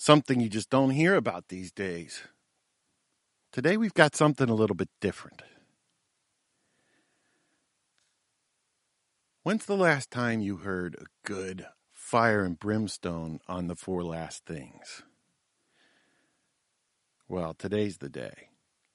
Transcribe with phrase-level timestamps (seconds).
[0.00, 2.22] something you just don't hear about these days.
[3.52, 5.42] Today we've got something a little bit different.
[9.42, 14.46] When's the last time you heard a good fire and brimstone on the four last
[14.46, 15.02] things?
[17.28, 18.48] Well, today's the day.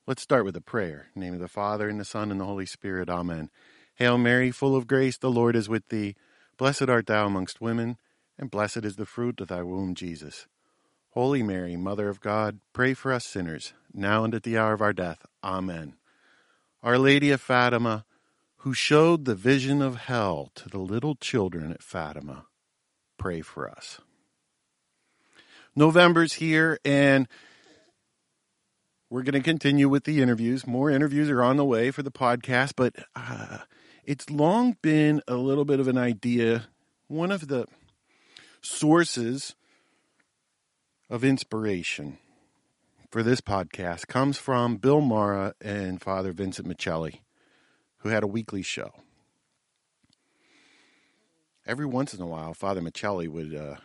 [0.08, 1.10] Let's start with a prayer.
[1.14, 3.10] Name of the Father, and the Son, and the Holy Spirit.
[3.10, 3.52] Amen.
[3.94, 6.16] Hail Mary, full of grace, the Lord is with thee.
[6.58, 7.98] Blessed art thou amongst women,
[8.40, 10.48] and blessed is the fruit of thy womb, Jesus.
[11.16, 14.82] Holy Mary, Mother of God, pray for us sinners, now and at the hour of
[14.82, 15.26] our death.
[15.42, 15.94] Amen.
[16.84, 18.04] Our Lady of Fatima,
[18.58, 22.48] who showed the vision of hell to the little children at Fatima,
[23.18, 24.02] pray for us.
[25.74, 27.30] November's here, and
[29.10, 30.68] we're going to continue with the interviews.
[30.68, 33.60] More interviews are on the way for the podcast, but uh,
[34.04, 36.66] it's long been a little bit of an idea.
[37.08, 37.68] One of the
[38.60, 39.56] sources
[41.10, 42.18] of inspiration
[43.12, 47.20] for this podcast comes from Bill Marra and Father Vincent Miceli,
[48.00, 48.92] who had a weekly show.
[51.66, 53.76] Every once in a while, Father Miceli would uh,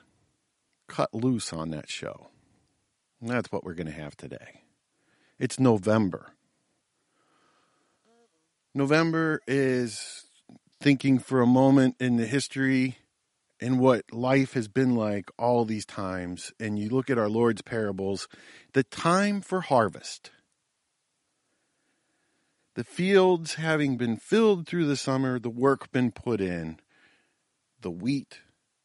[0.88, 2.28] cut loose on that show.
[3.20, 4.62] And that's what we're going to have today.
[5.38, 6.32] It's November.
[8.74, 10.24] November is
[10.80, 12.98] thinking for a moment in the history
[13.60, 17.62] and what life has been like all these times, and you look at our Lord's
[17.62, 18.26] parables,
[18.72, 20.30] the time for harvest.
[22.74, 26.78] The fields having been filled through the summer, the work been put in,
[27.82, 28.40] the wheat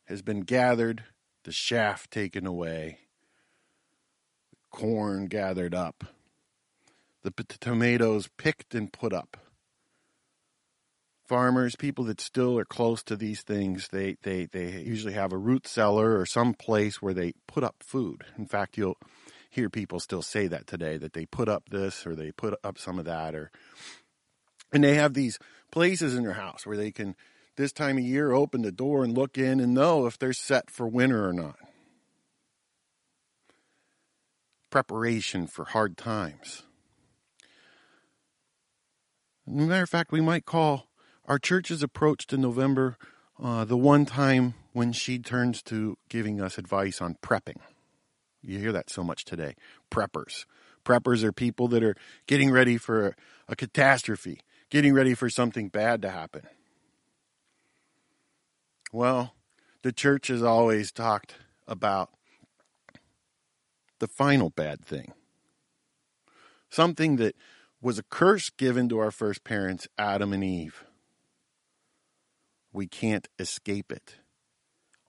[0.05, 1.03] has been gathered,
[1.43, 2.99] the chaff taken away,
[4.51, 6.03] the corn gathered up,
[7.23, 9.37] the tomatoes picked and put up
[11.27, 15.37] farmers, people that still are close to these things, they, they, they usually have a
[15.37, 18.23] root cellar or some place where they put up food.
[18.37, 18.97] In fact, you'll
[19.49, 22.77] hear people still say that today, that they put up this or they put up
[22.77, 23.51] some of that or
[24.71, 25.39] and they have these
[25.71, 27.15] places in their house where they can
[27.55, 30.69] this time of year open the door and look in and know if they're set
[30.69, 31.57] for winter or not.
[34.69, 36.63] Preparation for hard times.
[39.47, 40.87] As a matter of fact, we might call
[41.27, 42.97] our church's approach to November,
[43.41, 47.57] uh, the one time when she turns to giving us advice on prepping.
[48.41, 49.55] You hear that so much today.
[49.91, 50.45] Preppers.
[50.85, 51.95] Preppers are people that are
[52.27, 53.15] getting ready for a,
[53.49, 56.43] a catastrophe, getting ready for something bad to happen.
[58.91, 59.33] Well,
[59.81, 61.35] the church has always talked
[61.67, 62.11] about
[63.99, 65.13] the final bad thing.
[66.69, 67.35] Something that
[67.81, 70.84] was a curse given to our first parents, Adam and Eve.
[72.75, 74.17] We can't escape it.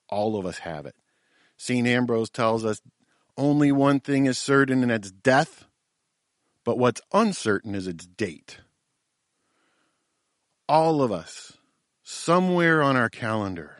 [0.09, 0.94] All of us have it.
[1.56, 1.87] St.
[1.87, 2.81] Ambrose tells us
[3.37, 5.65] only one thing is certain, and that's death,
[6.65, 8.59] but what's uncertain is its date.
[10.69, 11.54] All of us,
[12.04, 13.77] somewhere on our calendar,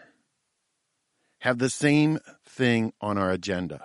[1.41, 3.85] have the same thing on our agenda.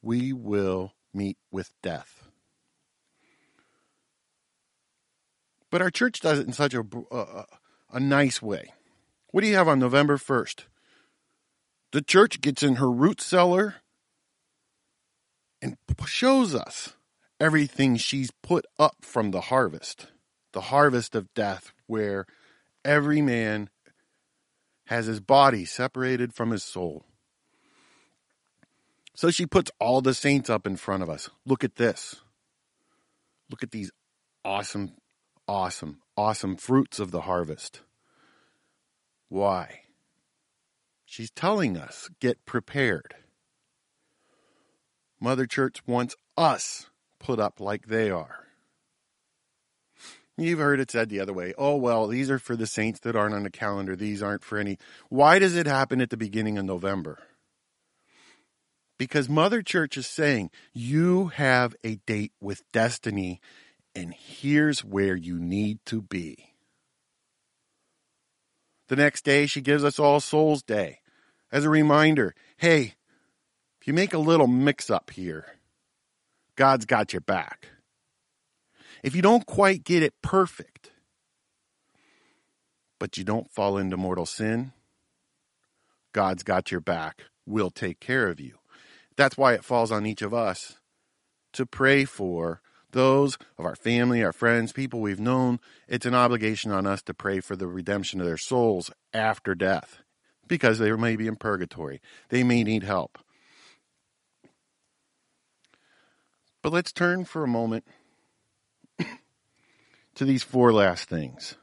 [0.00, 2.23] We will meet with death.
[5.74, 7.44] But our church does it in such a, a, uh, uh,
[7.90, 8.72] a nice way.
[9.32, 10.66] What do you have on November 1st?
[11.90, 13.74] The church gets in her root cellar
[15.60, 15.76] and
[16.06, 16.94] shows us
[17.40, 20.06] everything she's put up from the harvest,
[20.52, 22.26] the harvest of death, where
[22.84, 23.68] every man
[24.86, 27.04] has his body separated from his soul.
[29.16, 31.30] So she puts all the saints up in front of us.
[31.44, 32.20] Look at this.
[33.50, 33.90] Look at these
[34.44, 34.92] awesome
[35.48, 37.80] awesome, awesome fruits of the harvest.
[39.28, 39.80] Why?
[41.04, 43.14] She's telling us get prepared.
[45.20, 46.86] Mother Church wants us
[47.18, 48.44] put up like they are.
[50.36, 51.54] You've heard it said the other way.
[51.56, 53.94] Oh, well, these are for the saints that aren't on the calendar.
[53.94, 54.78] These aren't for any.
[55.08, 57.20] Why does it happen at the beginning of November?
[58.98, 63.40] Because Mother Church is saying you have a date with destiny
[63.94, 66.54] and here's where you need to be.
[68.88, 71.00] The next day, she gives us All Souls Day
[71.50, 72.94] as a reminder hey,
[73.80, 75.58] if you make a little mix up here,
[76.56, 77.68] God's got your back.
[79.02, 80.90] If you don't quite get it perfect,
[82.98, 84.72] but you don't fall into mortal sin,
[86.12, 87.24] God's got your back.
[87.44, 88.58] We'll take care of you.
[89.16, 90.78] That's why it falls on each of us
[91.52, 92.62] to pray for
[92.94, 97.12] those of our family, our friends, people we've known, it's an obligation on us to
[97.12, 99.98] pray for the redemption of their souls after death.
[100.46, 102.00] because they may be in purgatory.
[102.28, 103.18] They may need help.
[106.62, 107.84] But let's turn for a moment
[110.14, 111.56] to these four last things.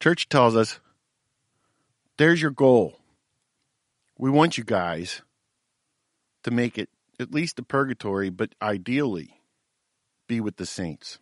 [0.00, 0.80] Church tells us
[2.16, 2.98] there's your goal.
[4.16, 5.20] We want you guys
[6.42, 9.40] to make it at least a purgatory, but ideally
[10.26, 11.18] be with the saints.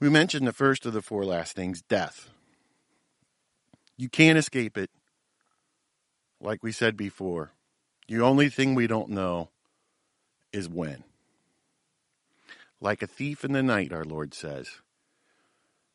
[0.00, 2.28] We mentioned the first of the four last things death.
[3.96, 4.90] You can't escape it.
[6.40, 7.52] Like we said before,
[8.08, 9.48] the only thing we don't know
[10.52, 11.02] is when.
[12.80, 14.68] Like a thief in the night, our Lord says.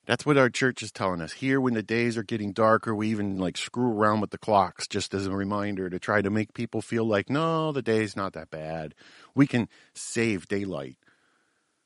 [0.06, 1.34] That's what our church is telling us.
[1.34, 4.88] Here, when the days are getting darker, we even like screw around with the clocks
[4.88, 8.34] just as a reminder to try to make people feel like, no, the day's not
[8.34, 8.96] that bad.
[9.36, 10.98] We can save daylight.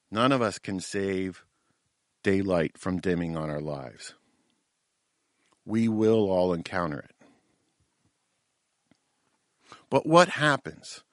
[0.10, 1.44] None of us can save
[2.24, 4.14] daylight from dimming on our lives.
[5.66, 7.12] We will all encounter it.
[9.90, 11.04] But what happens?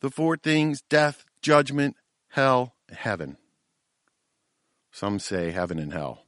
[0.00, 1.96] The four things death, judgment,
[2.28, 3.36] hell, heaven.
[4.92, 6.26] Some say heaven and hell.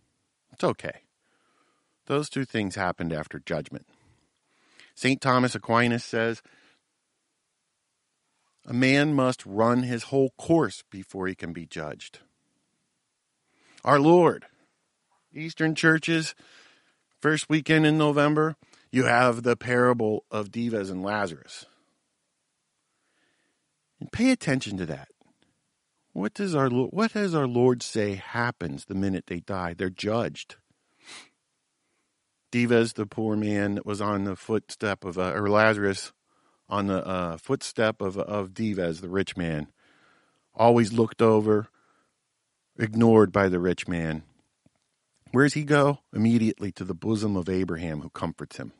[0.52, 1.02] It's okay.
[2.06, 3.86] Those two things happened after judgment.
[4.94, 5.20] St.
[5.20, 6.42] Thomas Aquinas says
[8.66, 12.20] a man must run his whole course before he can be judged.
[13.84, 14.46] Our Lord,
[15.34, 16.34] Eastern churches,
[17.20, 18.56] first weekend in November,
[18.90, 21.66] you have the parable of Dives and Lazarus.
[24.00, 25.08] And pay attention to that.
[26.14, 29.74] What does our what does our Lord say happens the minute they die?
[29.74, 30.54] They're judged.
[32.52, 36.12] Dives, the poor man that was on the footstep of, uh, or Lazarus,
[36.68, 39.66] on the uh, footstep of of Dives, the rich man,
[40.54, 41.66] always looked over,
[42.78, 44.22] ignored by the rich man.
[45.32, 45.98] Where does he go?
[46.12, 48.72] Immediately to the bosom of Abraham, who comforts him.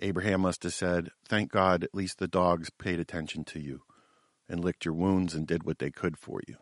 [0.00, 3.82] Abraham must have said, Thank God, at least the dogs paid attention to you
[4.48, 6.56] and licked your wounds and did what they could for you.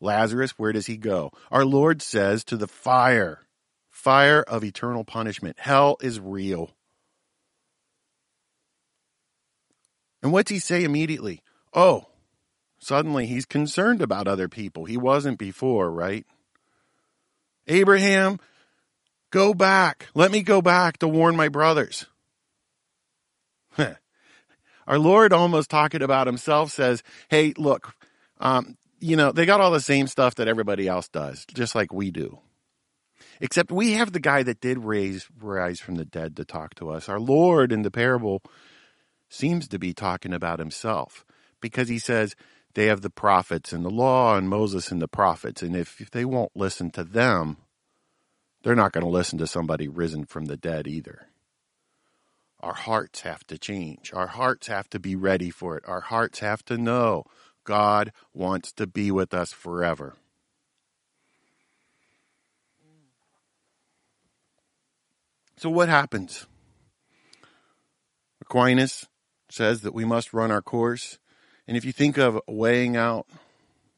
[0.00, 1.30] Lazarus, where does he go?
[1.50, 3.40] Our Lord says to the fire,
[3.90, 5.58] fire of eternal punishment.
[5.58, 6.70] Hell is real.
[10.22, 11.42] And what's he say immediately?
[11.72, 12.06] Oh,
[12.78, 14.84] suddenly he's concerned about other people.
[14.84, 16.26] He wasn't before, right?
[17.66, 18.38] Abraham,
[19.30, 20.08] go back.
[20.14, 22.06] Let me go back to warn my brothers.
[24.86, 27.94] Our Lord, almost talking about himself, says, Hey, look,
[28.38, 31.92] um, you know, they got all the same stuff that everybody else does, just like
[31.92, 32.38] we do.
[33.40, 36.90] Except we have the guy that did raise rise from the dead to talk to
[36.90, 37.08] us.
[37.08, 38.42] Our Lord in the parable
[39.28, 41.24] seems to be talking about himself
[41.60, 42.36] because he says
[42.74, 45.62] they have the prophets and the law and Moses and the prophets.
[45.62, 47.58] And if, if they won't listen to them,
[48.62, 51.26] they're not going to listen to somebody risen from the dead either.
[52.64, 54.10] Our hearts have to change.
[54.14, 55.84] Our hearts have to be ready for it.
[55.86, 57.24] Our hearts have to know
[57.62, 60.14] God wants to be with us forever.
[65.58, 66.46] So, what happens?
[68.40, 69.08] Aquinas
[69.50, 71.18] says that we must run our course.
[71.68, 73.26] And if you think of weighing out,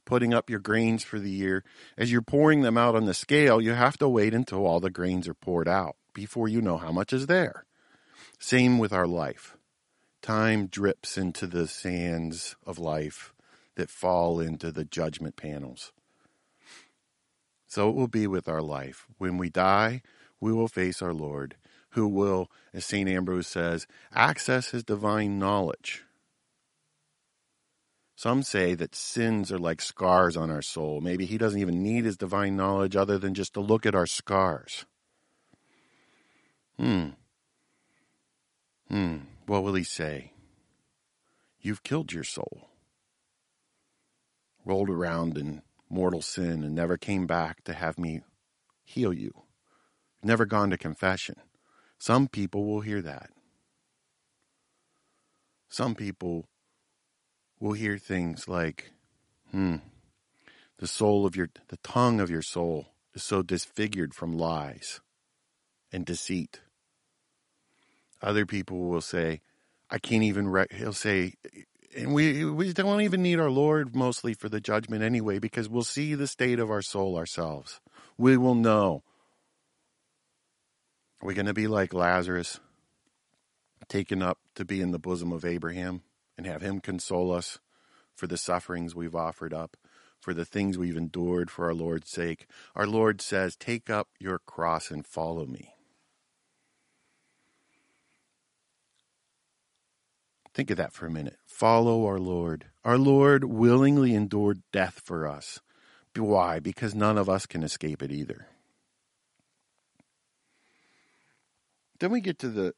[0.05, 1.63] putting up your grains for the year,
[1.97, 4.91] as you're pouring them out on the scale, you have to wait until all the
[4.91, 7.66] grains are poured out before you know how much is there.
[8.39, 9.57] Same with our life.
[10.23, 13.33] Time drips into the sands of life
[13.77, 15.93] that fall into the judgment panels.
[17.67, 19.07] So it will be with our life.
[19.19, 20.03] When we die,
[20.41, 21.57] we will face our Lord,
[21.91, 23.09] who will, as St.
[23.09, 26.05] Ambrose says, access his divine knowledge.
[28.17, 31.03] Some say that sins are like scars on our soul.
[31.03, 34.07] Maybe he doesn't even need his divine knowledge other than just to look at our
[34.07, 34.87] scars.
[36.79, 37.11] Hmm.
[38.89, 39.17] Hmm,
[39.47, 40.33] what will he say?
[41.61, 42.69] You've killed your soul.
[44.65, 48.23] Rolled around in mortal sin and never came back to have me
[48.85, 49.33] heal you.
[50.23, 51.37] Never gone to confession.
[51.99, 53.31] Some people will hear that.
[55.69, 56.49] Some people
[57.59, 58.93] will hear things like,
[59.51, 59.77] hmm,
[60.79, 65.01] the soul of your, the tongue of your soul is so disfigured from lies
[65.93, 66.61] and deceit
[68.23, 69.41] other people will say,
[69.91, 70.67] I can't even, re-.
[70.71, 71.35] he'll say,
[71.97, 75.83] and we, we don't even need our Lord mostly for the judgment anyway, because we'll
[75.83, 77.81] see the state of our soul ourselves.
[78.19, 79.03] We will know.
[81.23, 82.61] Are we going to be like Lazarus,
[83.89, 86.03] taken up to be in the bosom of Abraham
[86.37, 87.59] and have him console us
[88.15, 89.77] for the sufferings we've offered up?
[90.27, 92.47] for the things we've endured for our Lord's sake.
[92.75, 95.76] Our Lord says, Take up your cross and follow me.
[100.57, 101.37] Think of that for a minute.
[101.45, 102.65] Follow our Lord.
[102.83, 105.61] Our Lord willingly endured death for us.
[106.17, 106.61] Why?
[106.61, 108.47] Because none of us can escape it either.
[112.01, 112.73] Then we get to the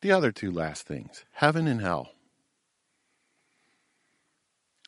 [0.00, 2.12] the other two last things, heaven and hell.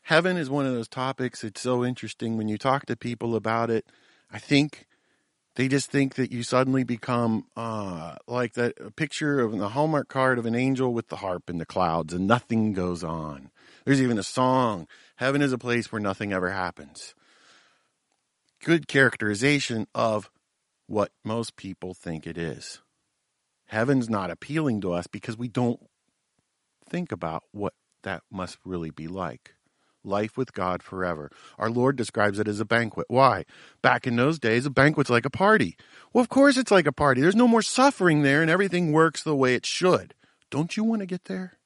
[0.05, 3.71] Heaven is one of those topics it's so interesting when you talk to people about
[3.71, 3.87] it.
[4.31, 4.87] I think
[5.57, 10.39] they just think that you suddenly become uh, like that picture of the Hallmark card
[10.39, 13.51] of an angel with the harp in the clouds and nothing goes on.
[13.85, 14.87] There's even a song,
[15.17, 17.15] Heaven is a place where nothing ever happens.
[18.63, 20.31] Good characterization of
[20.87, 22.81] what most people think it is.
[23.69, 25.81] Heaven's not appealing to us because we don't
[26.89, 27.73] think about what
[28.03, 29.56] that must really be like
[30.07, 31.31] life with God forever.
[31.59, 33.07] Our Lord describes it as a banquet.
[33.09, 33.45] Why?
[33.83, 35.77] Back in those days, a banquet's like a party.
[36.13, 37.21] Well, of course it's like a party.
[37.21, 40.15] There's no more suffering there and everything works the way it should.
[40.51, 41.59] Don't you want to get there?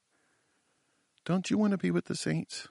[1.24, 2.68] Don't you want to be with the saints?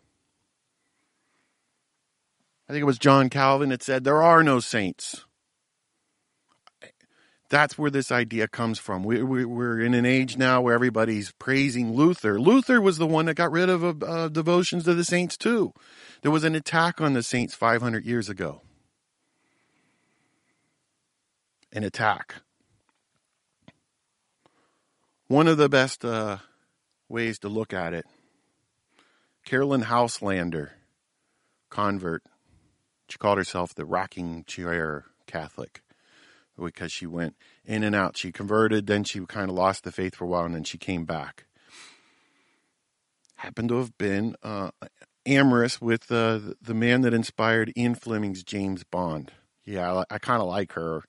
[2.67, 5.25] I think it was John Calvin that said, There are no saints.
[7.49, 9.03] That's where this idea comes from.
[9.03, 12.39] We, we, we're in an age now where everybody's praising Luther.
[12.39, 15.73] Luther was the one that got rid of uh, devotions to the saints, too.
[16.21, 18.61] There was an attack on the saints 500 years ago.
[21.73, 22.35] An attack.
[25.27, 26.37] One of the best uh,
[27.07, 28.05] ways to look at it
[29.45, 30.69] Carolyn Houselander,
[31.71, 32.21] convert.
[33.07, 35.81] She called herself the rocking chair Catholic
[36.65, 37.35] because she went
[37.65, 38.17] in and out.
[38.17, 40.77] She converted, then she kind of lost the faith for a while, and then she
[40.77, 41.45] came back.
[43.35, 44.71] Happened to have been uh,
[45.25, 49.31] amorous with uh, the man that inspired Ian Fleming's James Bond.
[49.65, 51.03] Yeah, I, I kind of like her.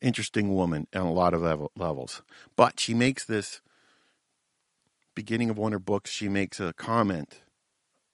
[0.00, 2.22] Interesting woman on a lot of level, levels.
[2.54, 3.60] But she makes this
[5.16, 7.40] beginning of one of her books, she makes a comment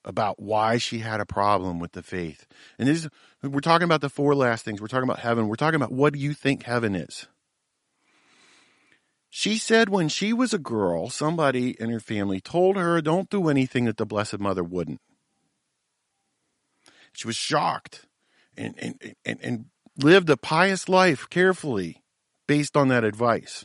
[0.04, 2.46] about why she had a problem with the faith.
[2.78, 3.08] And this
[3.42, 4.80] we're talking about the four last things.
[4.80, 5.49] We're talking about heaven.
[5.49, 7.26] We're talking about what do you think heaven is?
[9.30, 13.49] She said when she was a girl, somebody in her family told her, don't do
[13.49, 15.00] anything that the Blessed Mother wouldn't.
[17.12, 18.06] She was shocked
[18.56, 19.64] and, and, and, and
[19.99, 22.02] lived a pious life carefully
[22.46, 23.64] based on that advice.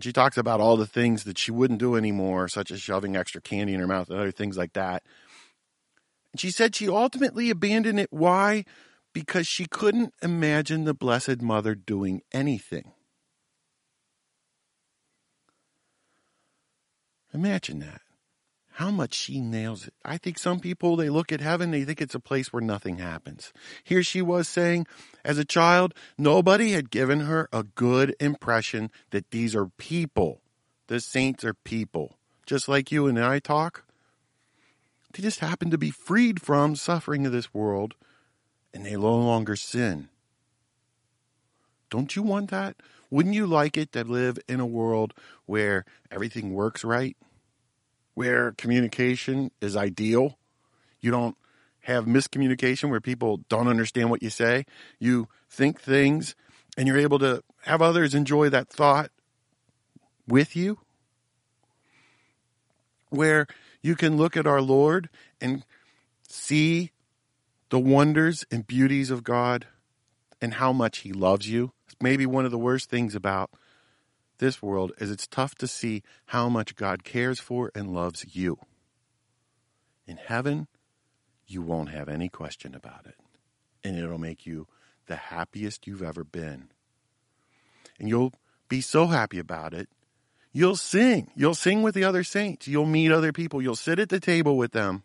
[0.00, 3.16] And she talks about all the things that she wouldn't do anymore, such as shoving
[3.16, 5.02] extra candy in her mouth and other things like that.
[6.32, 8.08] And she said she ultimately abandoned it.
[8.10, 8.64] Why?
[9.12, 12.92] Because she couldn't imagine the Blessed Mother doing anything.
[17.34, 18.00] Imagine that
[18.80, 19.92] how much she nails it.
[20.06, 22.96] I think some people, they look at heaven, they think it's a place where nothing
[22.96, 23.52] happens.
[23.84, 24.86] Here she was saying,
[25.22, 30.40] as a child, nobody had given her a good impression that these are people.
[30.86, 32.16] The saints are people.
[32.46, 33.84] Just like you and I talk.
[35.12, 37.96] They just happen to be freed from suffering of this world
[38.72, 40.08] and they no longer sin.
[41.90, 42.76] Don't you want that?
[43.10, 45.12] Wouldn't you like it to live in a world
[45.44, 47.14] where everything works right?
[48.20, 50.36] Where communication is ideal.
[51.00, 51.38] You don't
[51.84, 54.66] have miscommunication where people don't understand what you say.
[54.98, 56.34] You think things
[56.76, 59.10] and you're able to have others enjoy that thought
[60.28, 60.80] with you.
[63.08, 63.46] Where
[63.80, 65.08] you can look at our Lord
[65.40, 65.64] and
[66.28, 66.90] see
[67.70, 69.66] the wonders and beauties of God
[70.42, 71.72] and how much He loves you.
[71.86, 73.48] It's maybe one of the worst things about
[74.40, 78.58] this world is it's tough to see how much God cares for and loves you.
[80.06, 80.66] In heaven,
[81.46, 83.14] you won't have any question about it.
[83.84, 84.66] And it'll make you
[85.06, 86.70] the happiest you've ever been.
[87.98, 88.32] And you'll
[88.68, 89.88] be so happy about it.
[90.52, 91.30] You'll sing.
[91.36, 92.66] You'll sing with the other saints.
[92.66, 93.62] You'll meet other people.
[93.62, 95.04] You'll sit at the table with them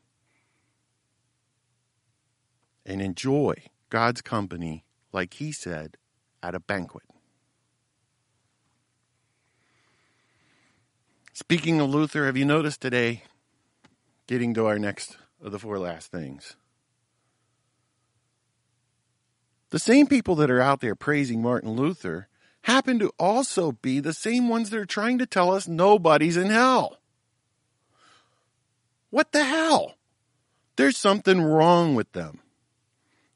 [2.86, 3.56] and enjoy
[3.90, 5.98] God's company, like he said,
[6.42, 7.04] at a banquet.
[11.36, 13.24] Speaking of Luther, have you noticed today,
[14.26, 16.56] getting to our next of the four last things?
[19.72, 22.30] The same people that are out there praising Martin Luther
[22.62, 26.52] happen to also be the same ones that are trying to tell us nobody's in
[26.52, 27.00] hell.
[29.10, 29.96] What the hell?
[30.78, 32.40] There's something wrong with them.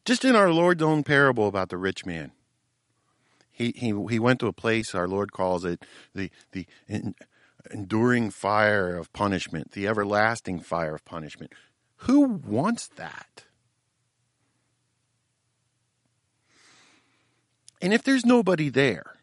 [0.06, 2.32] Just in our Lord's own parable about the rich man.
[3.52, 5.84] He, he, he went to a place, our Lord calls it
[6.16, 6.66] the, the
[7.72, 11.54] enduring fire of punishment, the everlasting fire of punishment.
[12.04, 13.46] Who wants that?
[17.82, 19.16] And if there's nobody there,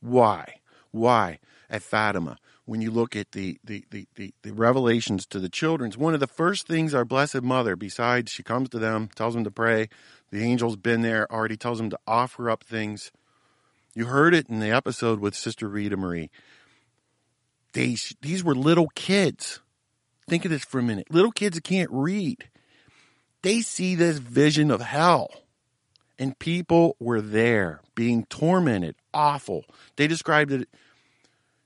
[0.00, 0.56] why?
[0.90, 1.38] Why
[1.70, 2.38] at Fatima?
[2.64, 6.20] When you look at the, the, the, the, the revelations to the children's, one of
[6.20, 9.88] the first things our Blessed Mother, besides she comes to them, tells them to pray,
[10.30, 13.10] the angel's been there, already tells them to offer up things.
[13.94, 16.30] You heard it in the episode with Sister Rita Marie.
[17.72, 19.60] They, these were little kids.
[20.28, 21.08] Think of this for a minute.
[21.10, 22.48] Little kids that can't read.
[23.42, 25.30] They see this vision of hell.
[26.18, 29.64] And people were there being tormented, awful.
[29.96, 30.68] They described it,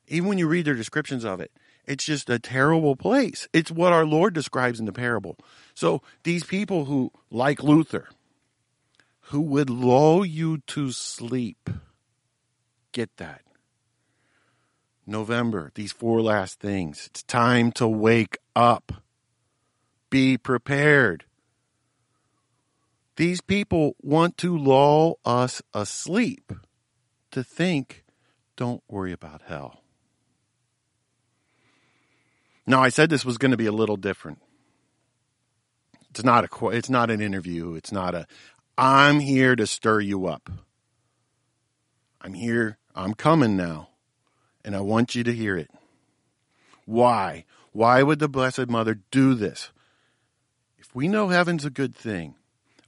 [0.08, 1.50] even when you read their descriptions of it,
[1.84, 3.48] it's just a terrible place.
[3.52, 5.36] It's what our Lord describes in the parable.
[5.74, 8.08] So these people who, like Luther,
[9.20, 11.70] who would lull you to sleep,
[12.92, 13.42] get that.
[15.06, 17.06] November, these four last things.
[17.06, 18.92] It's time to wake up.
[20.10, 21.24] Be prepared.
[23.16, 26.52] These people want to lull us asleep
[27.30, 28.04] to think,
[28.56, 29.82] don't worry about hell.
[32.66, 34.38] Now, I said this was going to be a little different.
[36.10, 37.74] It's not a it's not an interview.
[37.74, 38.26] It's not a
[38.76, 40.50] I'm here to stir you up.
[42.20, 42.78] I'm here.
[42.94, 43.90] I'm coming now
[44.66, 45.70] and I want you to hear it.
[46.84, 47.44] Why?
[47.72, 49.70] Why would the Blessed Mother do this?
[50.76, 52.34] If we know heaven's a good thing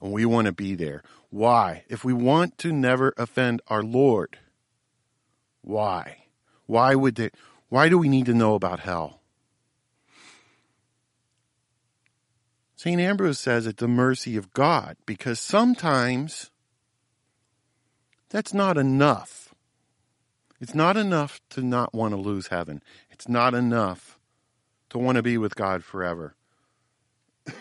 [0.01, 1.85] and we want to be there, why?
[1.87, 4.37] If we want to never offend our Lord,
[5.61, 6.25] why?
[6.65, 7.29] Why would they,
[7.69, 9.21] why do we need to know about hell?
[12.75, 12.99] St.
[12.99, 16.49] Ambrose says at the mercy of God because sometimes
[18.29, 19.48] that's not enough.
[20.59, 22.83] It's not enough to not want to lose heaven.
[23.09, 24.19] It's not enough
[24.89, 26.35] to want to be with God forever.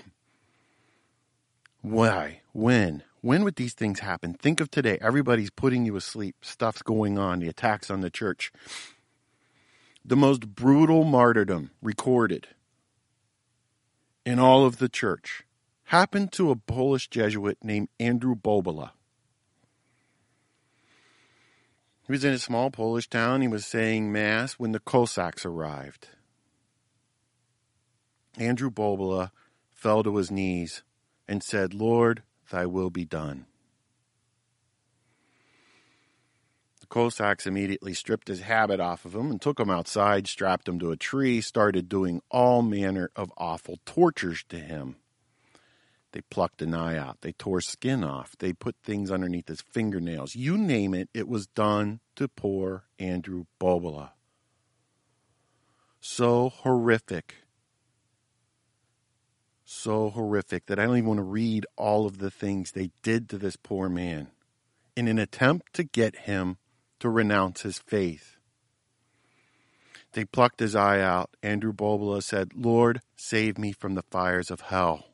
[1.81, 2.41] Why?
[2.53, 3.05] When?
[3.21, 4.35] When would these things happen?
[4.35, 4.99] Think of today.
[5.01, 6.37] Everybody's putting you asleep.
[6.43, 7.41] Stuff's going on.
[7.41, 8.53] The attacks on the church.
[10.05, 12.49] The most brutal martyrdom recorded
[14.25, 15.45] in all of the church
[15.85, 18.91] happened to a Polish Jesuit named Andrew Bobola.
[22.09, 23.43] He was in a small Polish town.
[23.43, 26.09] He was saying Mass when the Cossacks arrived.
[28.39, 29.31] Andrew Bobola
[29.75, 30.83] fell to his knees
[31.29, 33.45] and said, Lord, thy will be done.
[36.81, 40.79] The Cossacks immediately stripped his habit off of him and took him outside, strapped him
[40.79, 44.97] to a tree, started doing all manner of awful tortures to him.
[46.19, 47.21] They plucked an eye out.
[47.21, 48.37] They tore skin off.
[48.41, 50.35] They put things underneath his fingernails.
[50.35, 54.11] You name it, it was done to poor Andrew Bobola.
[56.01, 57.37] So horrific.
[59.65, 63.29] So horrific that I don't even want to read all of the things they did
[63.29, 64.27] to this poor man
[64.97, 66.57] in an attempt to get him
[66.99, 68.39] to renounce his faith.
[70.15, 71.31] They plucked his eye out.
[71.45, 75.08] Andrew Bobola said, Lord, save me from the fires of hell.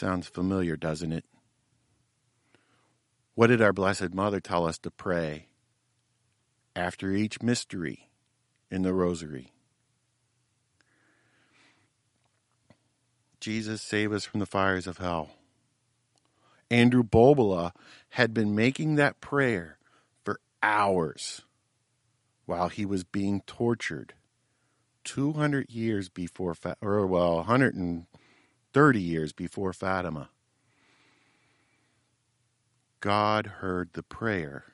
[0.00, 1.26] Sounds familiar, doesn't it?
[3.34, 5.48] What did our Blessed Mother tell us to pray
[6.74, 8.08] after each mystery
[8.70, 9.52] in the Rosary?
[13.40, 15.32] Jesus, save us from the fires of hell.
[16.70, 17.72] Andrew Bobola
[18.08, 19.76] had been making that prayer
[20.24, 21.42] for hours
[22.46, 24.14] while he was being tortured
[25.04, 28.06] 200 years before, or well, 100 and
[28.72, 30.30] 30 years before Fatima.
[33.00, 34.64] God heard the prayer.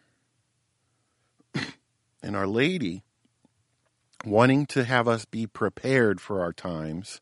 [2.23, 3.05] and Our Lady,
[4.25, 7.21] wanting to have us be prepared for our times,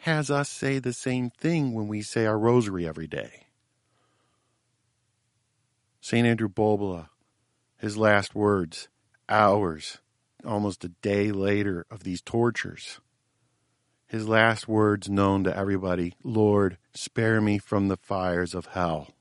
[0.00, 3.46] has us say the same thing when we say our rosary every day.
[6.00, 6.26] St.
[6.26, 7.08] Andrew Bobola,
[7.78, 8.88] his last words,
[9.28, 9.98] hours,
[10.44, 13.00] almost a day later of these tortures
[14.10, 19.14] his last words known to everybody Lord, spare me from the fires of hell.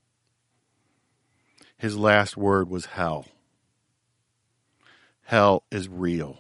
[1.78, 3.28] His last word was hell.
[5.25, 6.39] Hell is real.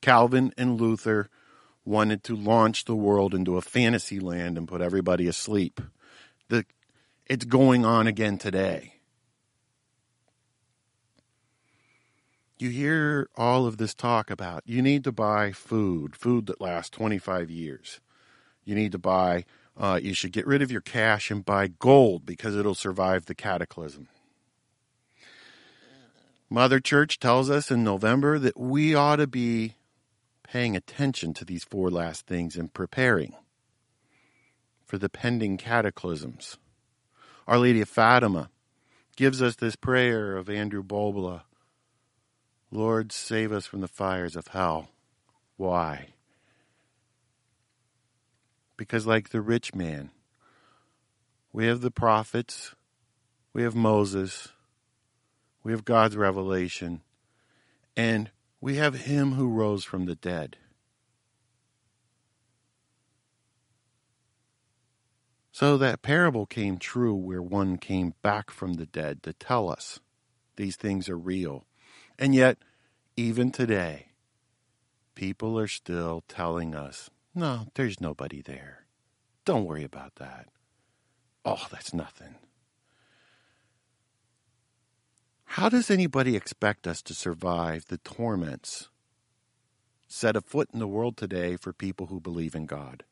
[0.00, 1.28] Calvin and Luther
[1.84, 5.80] wanted to launch the world into a fantasy land and put everybody asleep.
[6.48, 6.64] The,
[7.26, 8.99] it's going on again today.
[12.60, 16.90] You hear all of this talk about you need to buy food, food that lasts
[16.90, 18.00] 25 years.
[18.66, 19.46] You need to buy,
[19.78, 23.34] uh, you should get rid of your cash and buy gold because it'll survive the
[23.34, 24.08] cataclysm.
[26.50, 29.76] Mother Church tells us in November that we ought to be
[30.42, 33.34] paying attention to these four last things and preparing
[34.84, 36.58] for the pending cataclysms.
[37.48, 38.50] Our Lady of Fatima
[39.16, 41.44] gives us this prayer of Andrew Bobola
[42.70, 44.90] Lord, save us from the fires of hell.
[45.56, 46.10] Why?
[48.76, 50.10] Because, like the rich man,
[51.52, 52.74] we have the prophets,
[53.52, 54.48] we have Moses,
[55.64, 57.02] we have God's revelation,
[57.96, 58.30] and
[58.60, 60.56] we have Him who rose from the dead.
[65.50, 70.00] So that parable came true where one came back from the dead to tell us
[70.56, 71.66] these things are real.
[72.20, 72.58] And yet,
[73.16, 74.08] even today,
[75.14, 78.84] people are still telling us, no, there's nobody there.
[79.46, 80.48] Don't worry about that.
[81.46, 82.34] Oh, that's nothing.
[85.44, 88.90] How does anybody expect us to survive the torments
[90.06, 93.02] set afoot in the world today for people who believe in God?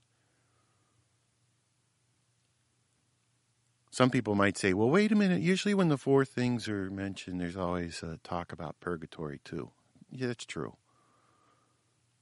[3.99, 5.43] Some people might say, well, wait a minute.
[5.43, 9.73] Usually, when the four things are mentioned, there's always a talk about purgatory, too.
[10.13, 10.77] Yeah, that's true.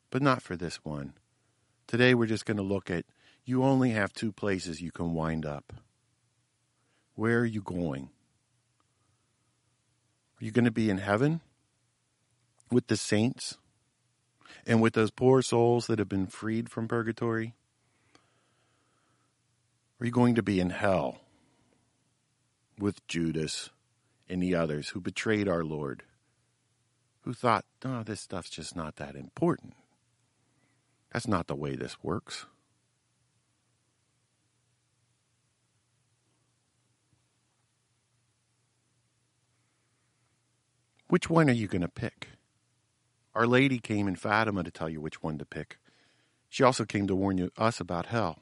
[0.09, 1.12] But not for this one.
[1.87, 3.05] Today, we're just going to look at
[3.45, 5.75] you only have two places you can wind up.
[7.15, 8.09] Where are you going?
[10.41, 11.43] Are you going to be in heaven
[12.71, 13.59] with the saints
[14.67, 17.53] and with those poor souls that have been freed from purgatory?
[20.01, 21.21] Are you going to be in hell
[22.79, 23.71] with Judas
[24.29, 26.03] and the others who betrayed our Lord,
[27.23, 29.75] who thought, no, this stuff's just not that important?
[31.12, 32.47] That's not the way this works.
[41.09, 42.29] Which one are you going to pick?
[43.35, 45.79] Our Lady came in Fatima to tell you which one to pick.
[46.49, 48.41] She also came to warn you, us about hell.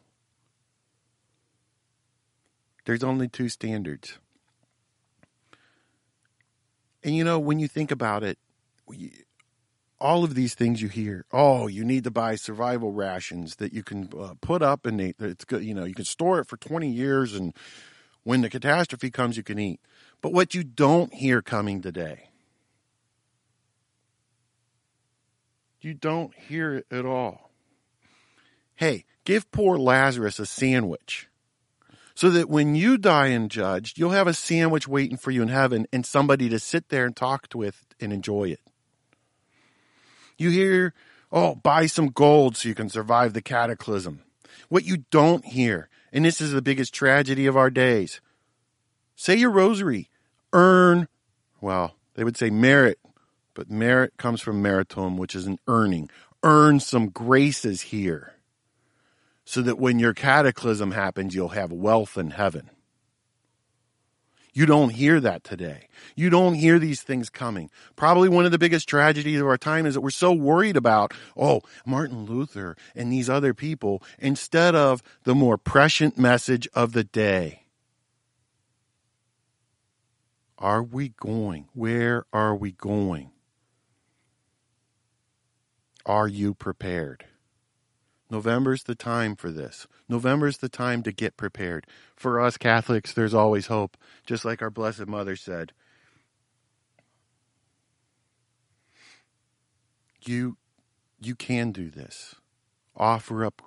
[2.85, 4.19] There's only two standards.
[7.05, 8.39] And you know, when you think about it,
[10.01, 13.83] all of these things you hear, oh, you need to buy survival rations that you
[13.83, 16.57] can uh, put up and they, it's good, you know, you can store it for
[16.57, 17.55] 20 years and
[18.23, 19.81] when the catastrophe comes, you can eat.
[20.23, 22.31] But what you don't hear coming today
[25.85, 27.51] You don't hear it at all.
[28.75, 31.29] Hey, give poor Lazarus a sandwich
[32.15, 35.49] so that when you die and judged, you'll have a sandwich waiting for you in
[35.49, 38.61] heaven and somebody to sit there and talk with and enjoy it.
[40.39, 40.95] You hear,
[41.33, 44.23] oh, buy some gold so you can survive the cataclysm.
[44.69, 48.21] What you don't hear, and this is the biggest tragedy of our days,
[49.17, 50.11] say your rosary,
[50.53, 51.09] earn,
[51.61, 52.99] well, they would say merit
[53.55, 56.11] but merit comes from meritum, which is an earning.
[56.43, 58.34] Earn some graces here
[59.45, 62.71] so that when your cataclysm happens, you'll have wealth in heaven.
[64.55, 65.89] You don't hear that today.
[66.15, 67.71] You don't hear these things coming.
[67.97, 71.13] Probably one of the biggest tragedies of our time is that we're so worried about,
[71.37, 77.03] oh, Martin Luther and these other people, instead of the more prescient message of the
[77.03, 77.65] day.
[80.57, 81.67] Are we going?
[81.75, 83.33] Where are we going?
[86.07, 87.25] Are you prepared?
[88.31, 89.87] November's the time for this.
[90.09, 91.87] November's the time to get prepared.
[92.17, 95.73] For us Catholics, there's always hope, just like our Blessed Mother said.
[100.25, 100.57] You
[101.21, 102.35] you can do this.
[102.97, 103.63] Offer up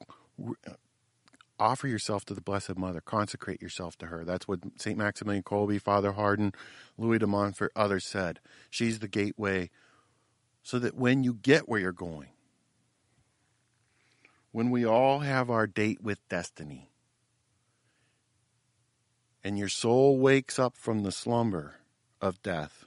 [1.60, 3.02] offer yourself to the Blessed Mother.
[3.02, 4.24] Consecrate yourself to her.
[4.24, 4.98] That's what St.
[4.98, 6.54] Maximilian Kolbe, Father Hardon,
[6.98, 8.40] Louis de Montfort, others said.
[8.70, 9.70] She's the gateway
[10.64, 12.30] so that when you get where you're going,
[14.58, 16.90] when we all have our date with destiny,
[19.44, 21.76] and your soul wakes up from the slumber
[22.20, 22.86] of death,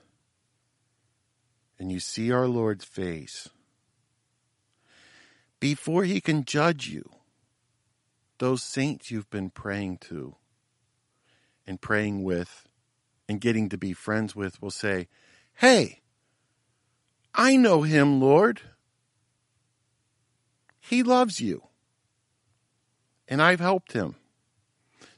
[1.79, 3.51] and you see our Lord's face,
[5.61, 7.09] before he can judge you,
[8.39, 10.35] those saints you've been praying to
[11.69, 12.67] and praying with
[13.29, 15.07] and getting to be friends with will say,
[15.55, 16.01] Hey,
[17.33, 18.61] I know him, Lord.
[20.91, 21.63] He loves you.
[23.29, 24.17] And I've helped him.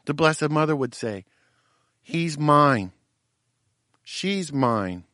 [0.04, 1.24] The Blessed Mother would say,
[2.02, 2.92] He's mine.
[4.04, 5.04] She's mine.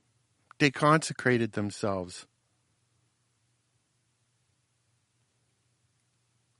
[0.59, 2.27] They consecrated themselves.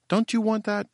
[0.07, 0.87] Don't you want that?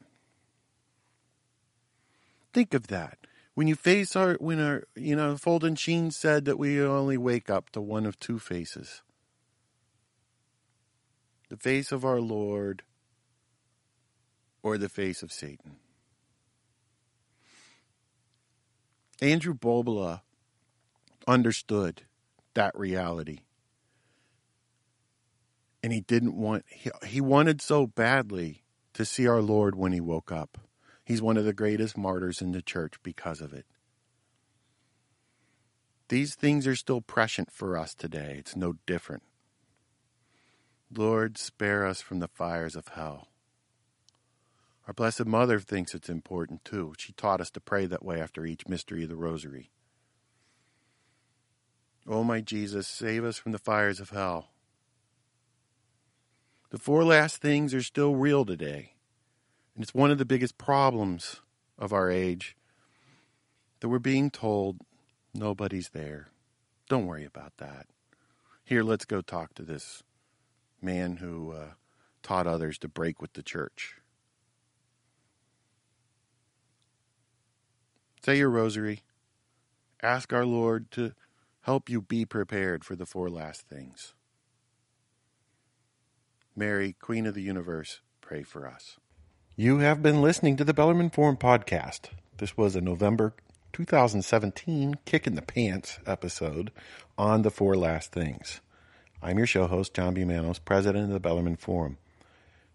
[2.54, 3.18] Think of that.
[3.52, 7.50] When you face our, when our, you know, Fulton Sheen said that we only wake
[7.50, 9.02] up to one of two faces
[11.50, 12.82] the face of our Lord
[14.64, 15.76] or the face of Satan.
[19.20, 20.22] Andrew Bobola
[21.28, 22.02] understood
[22.54, 23.40] that reality.
[25.82, 30.00] And he didn't want, he, he wanted so badly to see our Lord when he
[30.00, 30.56] woke up.
[31.04, 33.66] He's one of the greatest martyrs in the church because of it.
[36.08, 38.36] These things are still prescient for us today.
[38.38, 39.24] It's no different.
[40.90, 43.28] Lord, spare us from the fires of hell.
[44.86, 46.92] Our Blessed Mother thinks it's important too.
[46.98, 49.70] She taught us to pray that way after each mystery of the Rosary.
[52.06, 54.50] O oh, my Jesus, save us from the fires of hell.
[56.70, 58.92] The four last things are still real today.
[59.74, 61.40] And it's one of the biggest problems
[61.78, 62.56] of our age
[63.80, 64.80] that we're being told
[65.32, 66.28] nobody's there.
[66.88, 67.86] Don't worry about that.
[68.64, 70.02] Here, let's go talk to this
[70.82, 71.68] man who uh,
[72.22, 73.96] taught others to break with the church.
[78.24, 79.02] Say your rosary.
[80.02, 81.12] Ask our Lord to
[81.60, 84.14] help you be prepared for the four last things.
[86.56, 88.96] Mary, Queen of the Universe, pray for us.
[89.56, 92.12] You have been listening to the Bellarmine Forum podcast.
[92.38, 93.34] This was a November
[93.74, 96.72] 2017 Kick in the Pants episode
[97.18, 98.62] on the four last things.
[99.22, 100.24] I'm your show host, John B.
[100.24, 101.98] Manos, president of the Bellarmine Forum.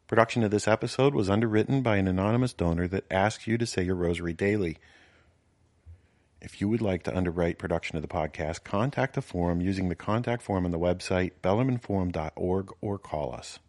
[0.06, 3.82] Production of this episode was underwritten by an anonymous donor that asks you to say
[3.82, 4.78] your rosary daily.
[6.42, 9.96] If you would like to underwrite production of the podcast, contact the forum using the
[9.96, 13.60] contact form on the website bellarmineforum.org or call us.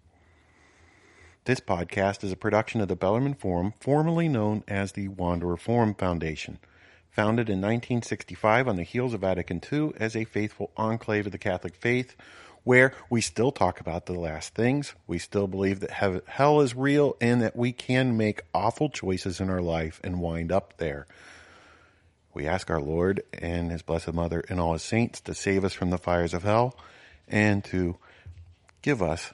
[1.47, 5.95] This podcast is a production of the Bellarmine Forum, formerly known as the Wanderer Forum
[5.95, 6.59] Foundation,
[7.11, 11.39] founded in 1965 on the heels of Vatican II as a faithful enclave of the
[11.39, 12.15] Catholic faith,
[12.63, 14.95] where we still talk about the last things.
[15.09, 19.51] We still believe that hell is real and that we can make awful choices in
[19.51, 21.09] our life and wind up there.
[22.33, 25.73] We ask our Lord and His Blessed Mother and all His saints to save us
[25.73, 26.77] from the fires of hell
[27.29, 27.97] and to
[28.83, 29.33] give us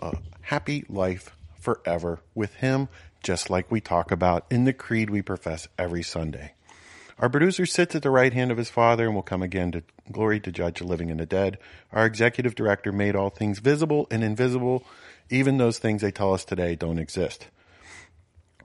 [0.00, 2.88] a happy life forever with Him,
[3.22, 6.52] just like we talk about in the creed we profess every Sunday.
[7.18, 9.82] Our producer sits at the right hand of his Father and will come again to
[10.12, 11.56] glory to judge the living and the dead.
[11.90, 14.84] Our executive director made all things visible and invisible,
[15.30, 17.48] even those things they tell us today don't exist.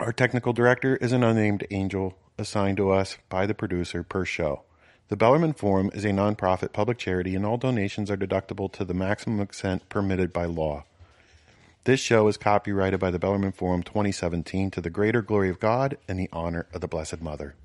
[0.02, 4.64] Our technical director is an unnamed angel assigned to us by the producer per show.
[5.08, 8.94] The Bellarmine Forum is a nonprofit public charity, and all donations are deductible to the
[8.94, 10.84] maximum extent permitted by law.
[11.84, 15.98] This show is copyrighted by the Bellarmine Forum 2017 to the greater glory of God
[16.08, 17.56] and the honor of the Blessed Mother.